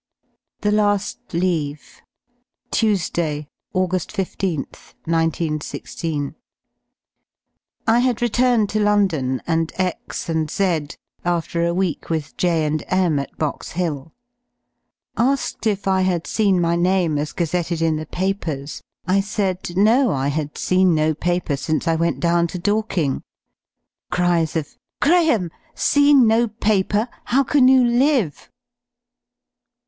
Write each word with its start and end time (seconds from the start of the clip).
THE 0.61 0.71
LAST 0.71 1.31
LEAVE 1.31 2.01
Tuesday, 2.71 3.47
August 3.71 4.11
15th, 4.11 4.95
19 5.05 5.61
16. 5.61 6.33
I 7.85 7.99
had 7.99 8.19
returned 8.19 8.67
to 8.69 8.79
London, 8.79 9.43
and 9.45 9.71
X 9.75 10.27
and 10.27 10.49
Z, 10.49 10.87
after 11.23 11.63
a 11.67 11.73
week 11.75 12.09
with 12.09 12.35
J 12.35 12.65
and 12.65 12.83
M 12.87 13.19
at 13.19 13.37
Box 13.37 13.73
Hill. 13.73 14.11
Asked 15.17 15.67
if 15.67 15.87
I 15.87 16.01
had 16.01 16.25
seen 16.25 16.59
my 16.59 16.75
name, 16.75 17.19
as 17.19 17.31
gazetted 17.31 17.83
in 17.83 17.97
the 17.97 18.07
papers, 18.07 18.81
I 19.05 19.19
said 19.21 19.59
"No, 19.77 20.09
I 20.11 20.29
had 20.29 20.49
47 20.49 20.49
E 20.49 20.49
I 20.49 20.49
r 20.49 20.49
t 20.49 20.59
seen 20.59 20.95
no 20.95 21.13
paper 21.13 21.55
since 21.55 21.87
I 21.87 21.95
went 21.95 22.19
down 22.19 22.47
to 22.47 22.57
Dorking.*' 22.57 23.21
Cries 24.09 24.53
qF 24.53 24.77
"Graeme! 24.99 25.51
seen 25.75 26.25
no 26.25 26.47
paper! 26.47 27.07
How 27.25 27.43
can 27.43 27.67
you 27.67 27.83
live?" 27.83 28.49